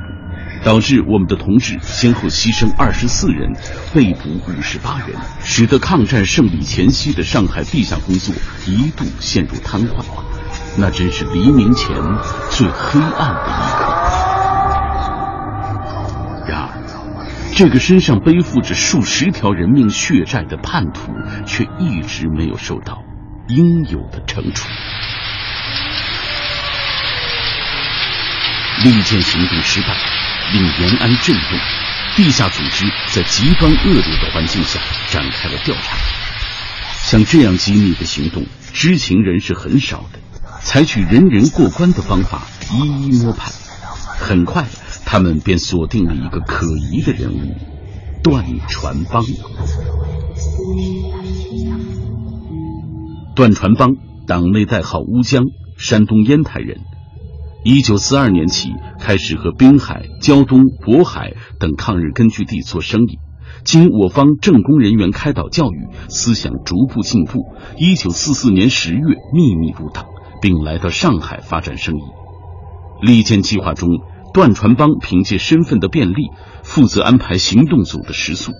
[0.63, 3.53] 导致我们的同志先后牺牲二十四人，
[3.93, 8.33] 被捕五十八人，使得抗战胜利前夕的上海地下工作
[8.65, 10.03] 一度陷入瘫痪。
[10.77, 11.95] 那真是黎明前
[12.49, 13.94] 最黑暗的一刻。
[17.55, 21.13] 这个身上背负着数十条人命血债的叛徒，
[21.45, 23.01] 却一直没有受到
[23.47, 24.67] 应有的惩处。
[28.83, 29.95] 利剑行动失败。
[30.53, 31.59] 令延安震动，
[32.15, 35.97] 地下组织在极端恶劣的环境下展开了调查。
[36.97, 40.19] 像这样机密的行动，知情人是很少的，
[40.61, 43.51] 采取人人过关的方法，一一摸排。
[44.19, 44.65] 很快，
[45.05, 47.55] 他们便锁定了一个可疑的人物——
[48.23, 49.23] 段传帮。
[53.35, 53.95] 段传帮，
[54.27, 55.45] 党内代号乌江，
[55.77, 56.81] 山东烟台人。
[57.63, 63.19] 一九四二年起，开始和滨海、胶东、渤海等抗日根据地做生意。
[63.63, 67.45] 经我方政工人员开导教育，思想逐步进步。
[67.77, 68.99] 一九四四年十月，
[69.33, 70.05] 秘密入党，
[70.41, 72.01] 并来到上海发展生意。
[73.01, 73.89] 利剑计划中，
[74.35, 76.27] 段传帮凭借身份的便利，
[76.61, 78.51] 负责安排行动组的食宿，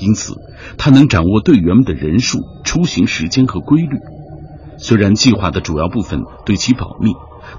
[0.00, 0.34] 因此
[0.76, 4.00] 他能掌握队员们的人数、出行时间和规律。
[4.76, 7.12] 虽然计划的主要部分对其保密。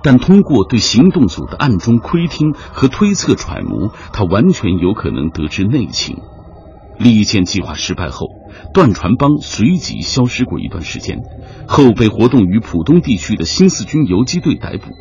[0.04, 6.18] 但通过对行动组的暗中窥听和推测揣摩，他完全有可能得知内情。
[6.98, 8.28] 利剑计划失败后，
[8.74, 11.20] 段传帮随即消失过一段时间，
[11.68, 14.92] 后被活动于浦东地区的新四军游击队逮捕。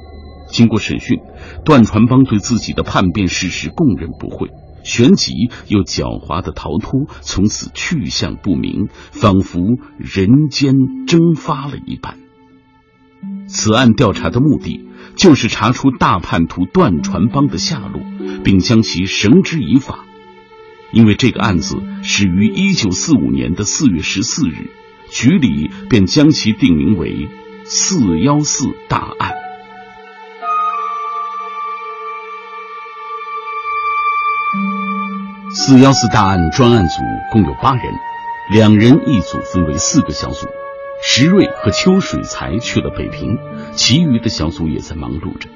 [0.51, 1.19] 经过审讯，
[1.65, 4.51] 段传邦对自己的叛变事实供认不讳，
[4.83, 5.33] 旋即
[5.69, 9.61] 又狡猾的逃脱，从此去向不明，仿佛
[9.99, 12.19] 人间蒸发了一般。
[13.47, 18.01] 此案调查的目的，就是查出大叛徒段传邦的下落，
[18.45, 20.05] 并将其绳之以法。
[20.93, 24.71] 因为这个案子始于一九四五年的四月十四日，
[25.11, 27.29] 局里便将其定名为
[27.65, 29.33] “四幺四大案”。
[35.53, 37.83] 四幺四大案专案组共有八人，
[38.53, 40.47] 两人一组，分为四个小组。
[41.03, 43.37] 石瑞和邱水才去了北平，
[43.73, 45.49] 其余的小组也在忙碌着。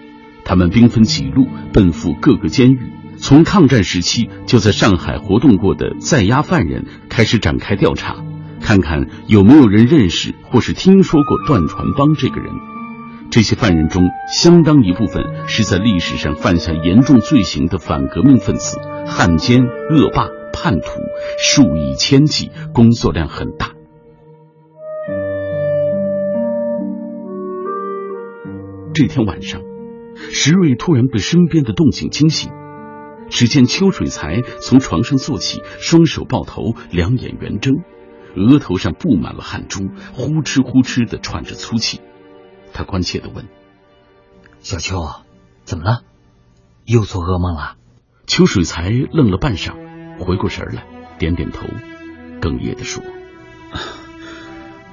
[0.45, 8.17] 他们兵分几路，奔赴各个监狱，从抗战时期就在上海活动过的在押犯人开始展开调查，
[8.61, 12.53] 看看有没有人认识或是听说过段传帮这个人。
[13.35, 20.87] 这些犯人中，相当一部分是在历史上犯下严重罪行的反革命分子、汉奸、恶霸、叛徒
[21.37, 23.73] 数以千计，工作量很大。
[28.95, 29.63] 这天晚上，
[30.31, 32.53] 石瑞突然被身边的动静惊醒。
[33.31, 37.75] 只见邱水才从床上坐起，双手抱头，两眼圆睁，
[38.37, 41.99] 额头上布满了汗珠，呼哧呼哧的喘着粗气。
[42.75, 43.47] 他关切的问
[44.61, 45.09] ：“小秋，
[45.65, 46.03] 怎么了？
[46.85, 47.77] 又做噩梦了？”
[48.27, 49.73] 秋水才愣了半晌，
[50.19, 50.85] 回过神来，
[51.19, 51.67] 点点头，
[52.41, 53.03] 哽咽的说：“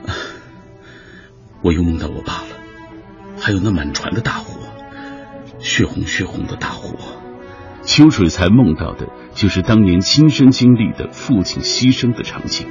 [1.63, 2.48] 我又梦到我爸了，
[3.39, 4.60] 还有那满船的大火，
[5.60, 6.96] 血红血红的大火。”
[7.84, 12.67] 秋水才梦到的就是当年亲身经历的父亲牺牲的场景，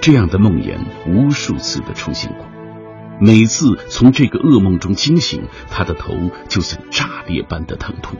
[0.00, 2.44] 这样的梦魇无数次的出现过，
[3.20, 6.14] 每次从这个噩梦中惊醒，他的头
[6.48, 8.18] 就像炸裂般的疼痛。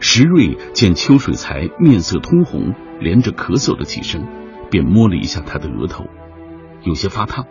[0.00, 4.26] 石瑞见秋水才面色通红，连着咳嗽了几声，
[4.70, 6.06] 便摸了一下他的额头，
[6.82, 7.46] 有些发烫。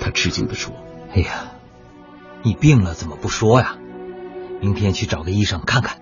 [0.00, 0.74] 他吃惊地说
[1.12, 1.52] ：“哎呀，
[2.42, 3.76] 你病了怎么不说呀？
[4.60, 5.98] 明天去找个医生看看。”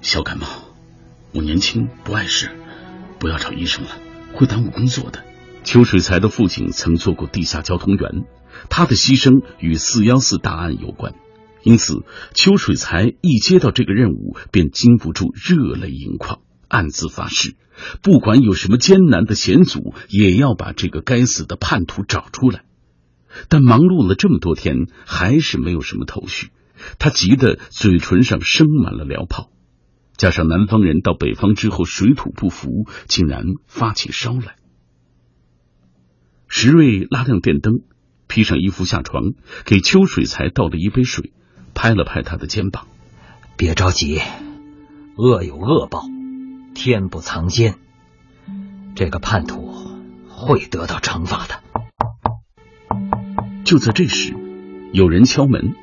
[0.00, 0.46] 小感冒，
[1.32, 2.50] 我年轻不碍事，
[3.18, 3.90] 不要找医生了，
[4.34, 5.24] 会耽误工作的。
[5.64, 8.24] 邱水才的父亲曾做过地下交通员，
[8.68, 11.14] 他的牺牲与四幺四大案有关，
[11.62, 17.56] 因此邱水才一接到这个任务，便禁不住热泪盈眶，暗自发誓，
[18.02, 22.64] 不管有什么艰难的险阻，也要把这个该死的叛徒找出来。
[23.48, 26.50] 但忙碌了这么多天，还是没有什么头绪，
[26.98, 29.48] 他急得嘴唇上生满了燎泡。
[30.16, 34.56] 加上南方人到北方之后水土不服，竟然发起烧来。
[36.54, 37.80] 石瑞拉亮电灯，
[38.28, 39.32] 披上衣服下床，
[39.64, 41.32] 给邱水才倒了一杯水，
[41.72, 42.88] 拍了拍他的肩膀
[43.56, 44.20] ：“别着急，
[45.16, 46.02] 恶有恶报，
[46.74, 47.76] 天不藏奸，
[48.94, 49.74] 这个叛徒
[50.28, 51.62] 会得到惩罚的。”
[53.64, 54.34] 就在这时，
[54.92, 55.74] 有人敲门。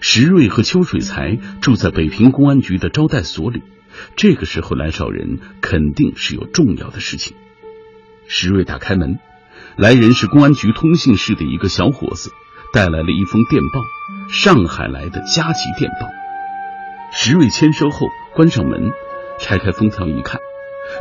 [0.00, 3.62] 石瑞和邱水才住在北平公安局的招待所里。
[4.14, 7.36] 这个时候来找人，肯定是有重要的事情。
[8.28, 9.18] 石瑞打开门，
[9.76, 12.30] 来人是公安局通信室的一个小伙子，
[12.72, 13.80] 带来了一封电报，
[14.30, 16.08] 上海来的加急电报。
[17.12, 18.92] 石瑞签收后，关上门，
[19.40, 20.38] 拆开封条一看，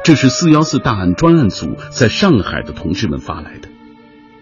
[0.04, 3.70] 这是四幺四大案专案组在上海的同志们发来的。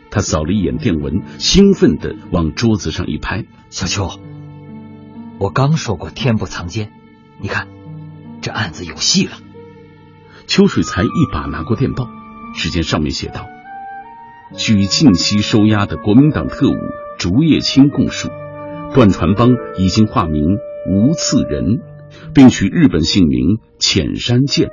[0.09, 4.19] 他扫了一眼电文，兴奋地往桌子上一拍：“小邱，
[5.39, 6.91] 我刚说过天不藏奸，
[7.39, 7.67] 你看。”
[8.41, 9.33] 这案子有戏了。
[10.47, 12.09] 秋水才一把拿过电报，
[12.55, 13.45] 只见上面写道
[14.57, 16.75] ：“据近期收押的国民党特务
[17.17, 18.27] 竹叶青供述，
[18.93, 20.57] 段传邦已经化名
[20.89, 21.79] 吴次仁，
[22.33, 24.69] 并取日本姓名浅山健。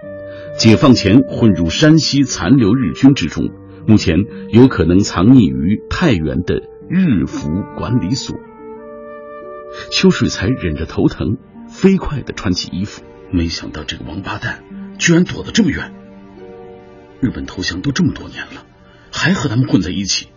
[0.59, 3.51] 解放前混入山西残留日军之中，
[3.87, 4.17] 目前
[4.51, 6.57] 有可能藏匿于太原的
[6.89, 8.37] 日服管理所。”
[9.93, 11.37] 邱水才忍着头疼，
[11.69, 13.05] 飞快地穿起衣服。
[13.31, 14.65] 没想到这个王八蛋
[14.99, 15.95] 居然躲得这么远。
[17.21, 18.65] 日本投降都这么多年了，
[19.13, 20.29] 还和他们混在一起，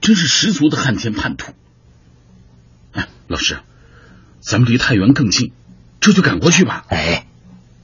[0.00, 1.52] 真是十足的汉奸叛徒。
[2.92, 3.58] 哎，老师，
[4.40, 5.52] 咱们离太原更近，
[6.00, 6.84] 这就赶过去吧。
[6.88, 7.26] 哎，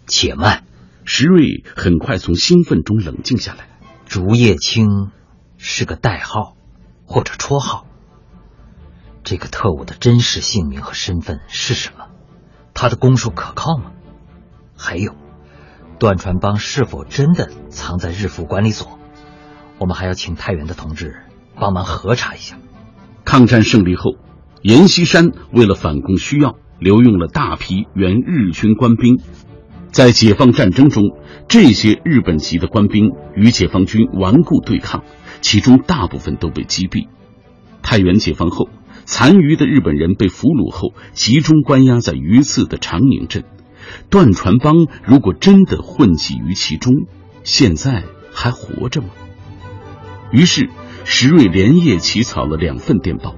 [0.07, 0.65] 且慢。
[1.05, 3.69] 石瑞很快从兴奋中冷静下来。
[4.07, 5.11] 竹叶青
[5.59, 6.57] 是个代号
[7.07, 7.87] 或者绰号。
[9.25, 12.07] 这个特务的真实姓名和身份是什么？
[12.75, 13.93] 他的供述可靠吗？
[14.77, 15.15] 还有，
[15.99, 18.99] 段传邦是否真的藏在日服管理所？
[19.83, 21.17] 我们还要请太原的同志
[21.57, 22.57] 帮忙核查一下。
[23.25, 24.13] 抗战胜利后，
[24.63, 29.19] 阎锡山为了反共需要，留用了大批原日军官兵。
[29.91, 31.03] 在解放战争中，
[31.49, 35.03] 这些日本籍的官兵与解放军顽固对抗，
[35.41, 37.09] 其中大部分都被击毙。
[37.83, 38.69] 太原解放后，
[39.05, 43.43] 残余的日本人被俘虏后，集中关押在榆次的长宁镇。
[44.11, 46.95] 段传邦如果真的混迹于其中，
[47.43, 49.09] 现在还活着吗？
[50.33, 50.71] 于是
[51.05, 53.35] 石瑞连夜起草了两份电报，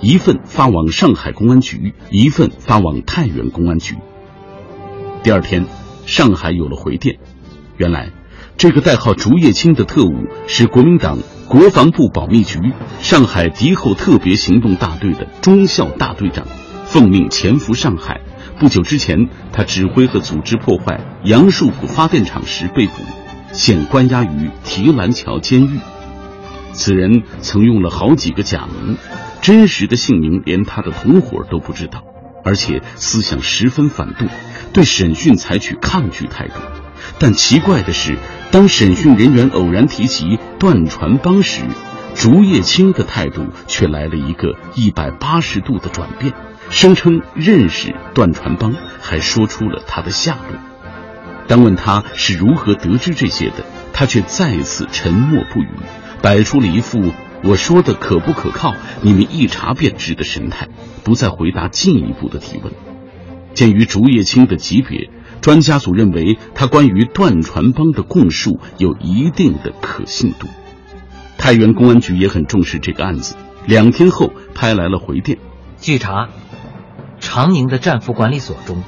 [0.00, 3.94] 一份发往上海公安局，一份发往太原公安局。
[5.22, 5.66] 第二天，
[6.04, 7.20] 上海有了回电，
[7.76, 8.10] 原来
[8.56, 10.10] 这个代号竹叶青的特务
[10.48, 12.58] 是国民党国防部保密局
[13.00, 16.44] 上海敌后特别行动大队的中校大队长，
[16.86, 18.20] 奉命潜伏上海。
[18.58, 22.94] 不久之前，他指挥和组织破坏杨树浦发电厂时被捕，
[23.52, 25.78] 现关押于提篮桥监狱。
[26.72, 28.96] 此人曾用了好几个假名，
[29.40, 32.04] 真实的姓名连他的同伙都不知道，
[32.44, 34.28] 而且思想十分反动，
[34.72, 36.54] 对审讯采取抗拒态度，
[37.18, 38.16] 但奇怪的是，
[38.50, 41.62] 当审讯人员偶然提及段传帮时，
[42.14, 46.32] 竹叶青的态度却来了一个一百八十度的转变，
[46.70, 50.58] 声称认识段传帮，还说出了他的下落。
[51.48, 55.68] 当问他是如何得知这些的，他却再次沉默不语，
[56.22, 57.12] 摆出了一副
[57.44, 60.68] 我说的可不可靠，你们一查便知的神态，
[61.02, 62.72] 不再回答进一步的提问。
[63.52, 65.10] 鉴于竹叶青的级别，
[65.40, 70.46] 专家组认为他关于段传帮的供述有一定的可信度。
[71.36, 73.34] 太原公安局也很重视这个案子，
[73.66, 75.38] 两天后拍来了回电。
[75.78, 76.28] 据查，
[77.18, 78.84] 长宁的战俘管理所中，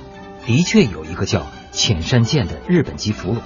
[0.47, 3.39] 的确有一个叫浅山健的日本籍俘虏，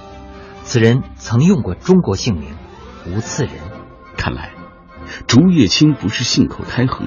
[0.61, 2.49] 此人曾用过中国姓名
[3.07, 3.78] 吴次仁。
[4.17, 4.51] 看来，
[5.27, 7.05] 竹叶青不是信口开河。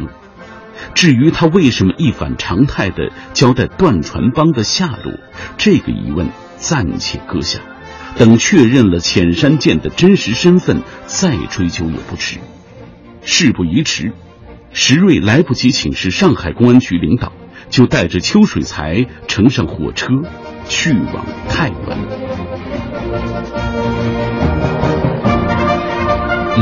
[0.94, 5.14] 至于他为什么一反常态的交代段传帮的下落，
[5.56, 7.60] 这个疑问暂且搁下，
[8.18, 12.38] 等确认了浅山健的真实身份再追究也不迟。
[13.24, 14.12] 事不宜迟，
[14.72, 17.32] 石瑞来不及请示上海公安局领导，
[17.70, 20.08] 就带着邱水才乘上火车，
[20.66, 22.31] 去往太原。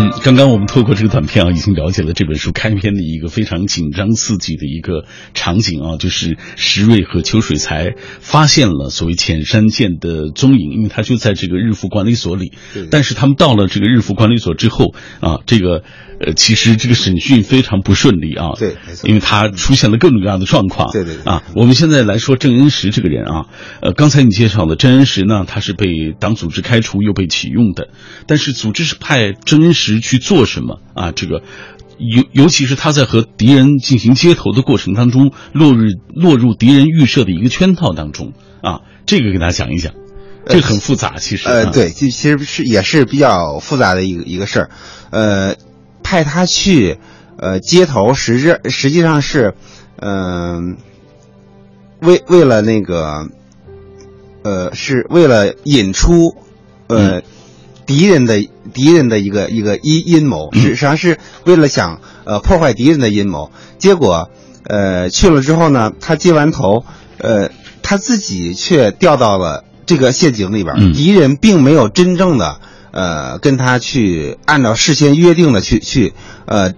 [0.00, 12.52] 嗯，刚刚我们透过这个短片啊，已经了解了这本书开篇的一个非常紧张刺激的一个场景啊，就是石瑞和邱水才发现了所谓浅山健的踪影，因为他就在这个日服管理所里。
[12.90, 15.82] 但是他们到了这个日服管理所之后啊，这个
[16.18, 18.52] 呃，其实这个审讯非常不顺利啊。
[18.58, 19.06] 对，没错。
[19.06, 20.90] 因为他出现了各种各样的状况。
[20.92, 21.30] 对对对。
[21.30, 23.46] 啊，我们现在来说郑恩石这个人啊，
[23.82, 27.88] 呃，刚才你介绍的郑恩石呢，他是被党组织开除又被启用的，
[28.26, 29.89] 但是组织是派郑恩石。
[29.94, 31.12] 时去做什么啊？
[31.12, 31.42] 这个
[31.98, 35.84] 尤尤其是他在和敌人进行接头的过程当中，落入
[36.14, 38.32] 落入敌人预设的一个圈套当中
[38.62, 38.80] 啊。
[39.04, 39.92] 这个给大家讲一讲，
[40.46, 44.70] 这个很复杂，其实呃，对，就其实是也是比较复杂的一个一个事儿。
[45.10, 45.56] 呃，
[46.02, 46.98] 派他去
[47.36, 49.54] 呃接头，实质实际上是
[49.96, 50.76] 嗯
[52.00, 53.28] 为为了那个
[54.42, 56.36] 呃是为了引出
[56.86, 57.22] 呃。
[57.90, 63.50] 敌人的敌人的一个一个阴阴谋，实际上是为了想呃破坏敌人的阴谋。
[63.78, 64.30] 结果，
[64.62, 66.84] 呃去了之后呢，他接完头，
[67.18, 67.50] 呃
[67.82, 70.92] 他自己却掉到了这个陷阱里边。
[70.92, 72.60] 敌人并没有真正的
[72.92, 76.12] 呃跟他去按照事先约定的去去
[76.44, 76.72] 呃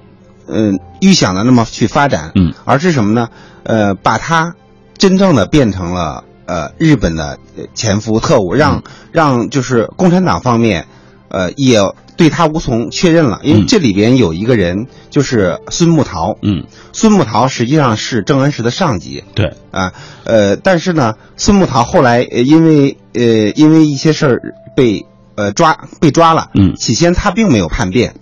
[0.46, 3.28] 嗯预想的那么去发展，嗯，而是什么呢？
[3.64, 4.54] 呃把他
[4.96, 7.38] 真正的变成了呃日本的
[7.74, 8.82] 潜伏特务，让
[9.12, 10.86] 让就是共产党方面。
[11.32, 11.78] 呃，也
[12.14, 16.36] 对他无从确认了，因为这里边有一个人，就是孙木桃。
[16.42, 19.24] 嗯，孙木桃实际上是郑恩石的上级。
[19.34, 23.22] 对啊，呃，但是呢，孙木桃后来因为呃
[23.56, 26.50] 因为一些事儿被呃抓被抓了。
[26.52, 28.14] 嗯，起先他并没有叛变，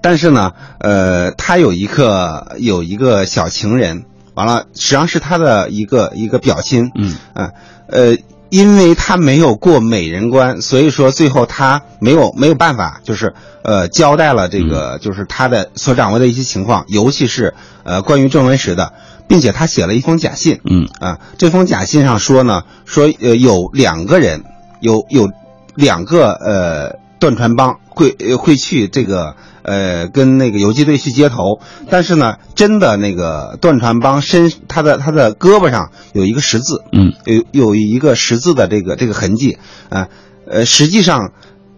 [0.00, 6.92] 但是呢，呃，他有一个有一个小情人，完了实际上是他的一个一个表亲。
[6.94, 7.50] 嗯啊，
[7.88, 8.16] 呃。
[8.50, 18.92] 因为他没有过美人关，所以说最后他没有没有办法，就是呃交代了这个就是他的所掌握的一些情况，尤其是呃关于郑文石的，
[19.26, 24.44] 并且他写了一封假信，嗯啊，这封假信上说呢，说呃有两个人，
[24.80, 25.28] 有有
[25.74, 29.36] 两个呃段传帮会会去这个。
[29.68, 31.60] 呃，跟那个游击队去接头，
[31.90, 39.58] 但是呢，真的那个段传帮身他的他的胳膊上有一个十字，嗯，有有一个十字的这个这个痕迹
[39.90, 40.08] 啊，
[40.46, 41.32] 呃，实际上，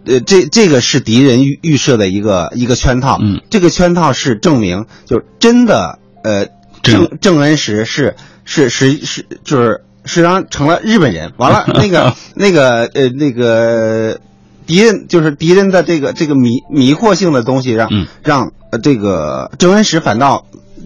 [0.05, 6.47] 呃，这这个是敌人预预设的一个一个圈套，嗯，这个圈套是证明就是真的，呃，
[6.81, 8.15] 郑郑恩石是
[8.45, 14.21] 是是是就是实际上成了日本人，完了那个那个呃那个。
[14.65, 17.89] 敌人就是敌人的这个这个迷迷惑性的东西，让
[18.23, 20.45] 让呃这个周恩石反倒，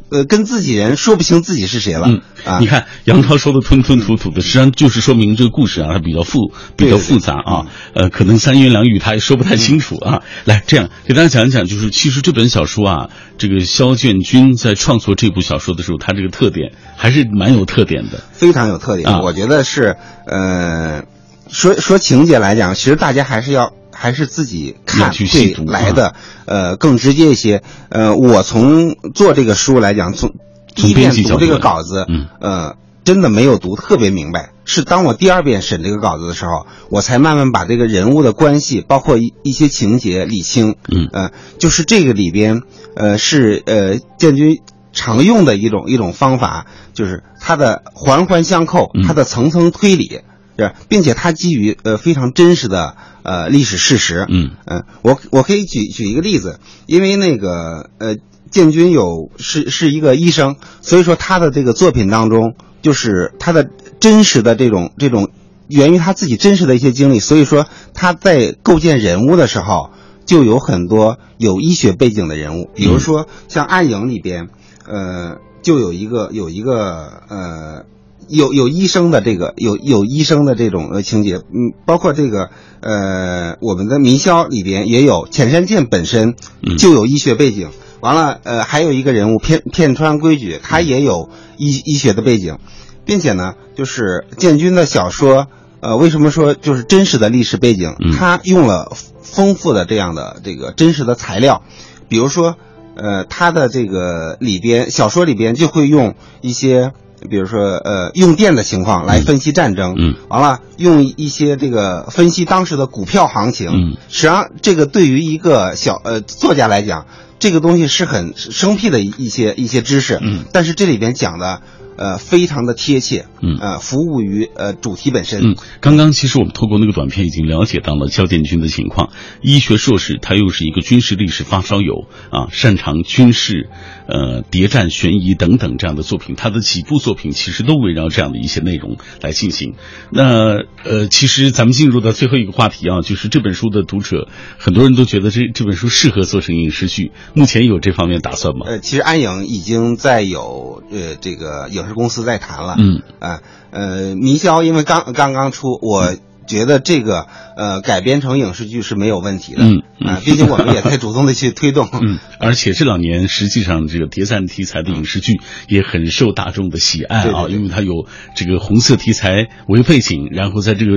[0.09, 2.07] 呃跟自己人说不清自己是谁了。
[2.07, 7.65] 嗯啊，你看杨涛说的吞吞吐吐的，实际上就是说明这个故事啊，它比较复比较复杂啊。
[7.95, 10.21] 呃，可能三言两语他也说不太清楚啊。
[10.43, 13.09] 来，这样给大家讲一讲，就是其实这本小说啊，
[13.39, 19.21] 这个肖建军在创作这部小说的时候，他这个特点还是蛮有特点的，非常有特点。
[19.21, 19.95] 我觉得是
[20.27, 21.03] 呃。
[21.49, 26.15] 说说情节来讲，其实大家还是要还是自己看会来的，
[26.45, 27.61] 呃，更直接一些。
[27.89, 30.33] 呃，我从做这个书来讲，从
[30.73, 34.51] 第一遍读这个稿子，嗯，呃，真的没有读特别明白。
[34.65, 40.75] 是当我第二遍审这个稿子的时候，我才慢慢把这个人物的关系，包括一一些情节理清。
[40.89, 42.63] 嗯，呃，就是这个里边，
[42.95, 50.21] 呃，是呃建军常用的一种一种方法，就是它的环环相扣，它的层层推理。
[50.57, 54.25] 是，并且它基于呃非常真实的呃历史事实。
[54.29, 58.15] 嗯嗯，我我可以举举一个例子，因为那个呃
[58.49, 65.29] 建军有是是一个医生，所以说他的这个作品当中，就是他的真实的这种这种
[65.67, 69.89] 源于他自己真实的一些经历，所以说他在构建人物的时候，
[70.25, 74.47] 就有很多有医学背景的人物，比如说像《暗影》里边，
[74.87, 77.85] 呃，就有一个有一个呃。
[78.27, 82.49] 有有医生的这个有有医生的这种呃情节，嗯，包括这个
[82.81, 86.35] 呃我们的《民销》里边也有浅山健本身
[86.77, 87.69] 就有医学背景，
[87.99, 92.57] 完了呃还有一个人物片片川规矩，他也有医医学的背景，
[93.05, 95.47] 并且呢就是建军的小说，
[95.79, 101.63] 呃为什么说就是真实的历史背景，他用了丰富的这样的这个真实的材料，
[102.07, 102.55] 比如说
[102.95, 106.91] 呃他的这个里边小说里边就会用一些。
[107.29, 117.05] 比如说，呃，用电的情况来分析战争，嗯，完了用一些这个分析当时的股票行情，嗯，实际上这个对于一个小呃作家来讲，
[117.39, 121.61] 这个东西是很生僻的一些一些知识，嗯，但是这里边讲的。
[121.97, 125.51] 呃，非常的贴切，嗯，呃，服务于呃主题本身。
[125.51, 129.11] 嗯，刚刚其实我们透过那个短片已经了解到了肖建军的情况，
[129.41, 133.69] 医学硕士，他又是一个军事历史发烧友啊，擅长军事、
[134.07, 139.75] 呃谍战、悬疑等等这样的作品，他的几部作品其实都围绕这样的一些内容来进行。
[140.11, 144.27] 那呃，其实咱们进入到最后一个话题啊，就是这本书的读者，
[144.57, 148.65] 很多人都觉得这这本书适合做成影视剧，目前有这方面打算吗？
[148.67, 153.41] 呃，其实安影已经在有呃这个影视公司在谈了，嗯啊
[153.71, 156.15] 呃，迷霄因为刚刚刚出，我
[156.47, 165.33] 觉得这个呃改编成影视剧是没有问题的，嗯啊，毕竟我们也在主动的去推动， 嗯，而且这两年实际上这个谍战题材的影视剧
[165.67, 170.91] 也很受大众的喜爱啊，因为它有这个红色题材为背景，然后在这个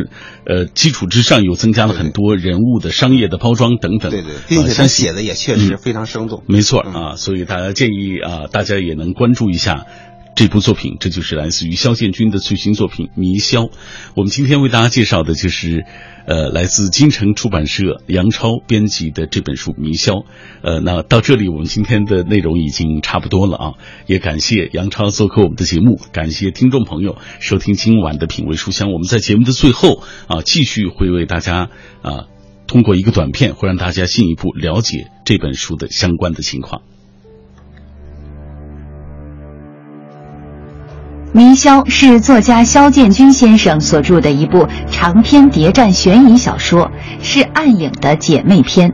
[0.47, 9.87] 呃基础之上又增加了很多人物的商业的包装等等，对对，并且他写的也确实非常生动，没错啊，所以大家建议啊，大家也能关注一下。
[10.39, 13.71] 这部作品，这就是来自于肖建军的最新作品《迷霄》。
[14.15, 15.85] 我们今天为大家介绍的就是，
[16.29, 20.13] 呃，来自金城出版社杨超编辑的这本书《迷霄》。
[20.63, 23.73] 呃，那到这里，我们今天的内容已经差不多了啊！
[24.07, 28.93] 也感谢杨超做客我们的节目，感谢听众朋友收听今晚的品味书香。
[28.93, 31.69] 我们在节目的最后啊，继续会为大家
[32.03, 32.27] 啊，
[32.69, 36.83] 通过一个短片，会让大家进一步了解这本书的相关的情况。
[41.33, 46.91] 《迷霄》是作家肖建军先生所著的一部长篇谍战悬疑小说，
[47.23, 48.93] 是《暗影》的姐妹篇。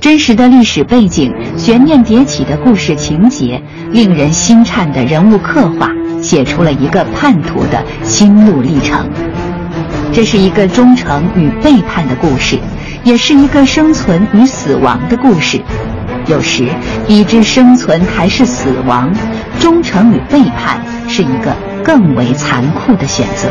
[0.00, 3.62] 真实的历史背景、悬念迭起的故事情节、
[3.92, 5.88] 令人心颤的人物刻画，
[6.20, 9.08] 写出了一个叛徒的心路历程。
[10.12, 12.58] 这是一个忠诚与背叛的故事，
[13.04, 15.60] 也是一个生存与死亡的故事。
[16.26, 16.68] 有时，
[17.06, 19.08] 已知生存还是死亡，
[19.60, 21.56] 忠诚与背叛是一个。
[21.86, 23.48] 更为残酷的选择。